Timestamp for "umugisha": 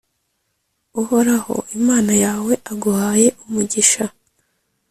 3.43-4.03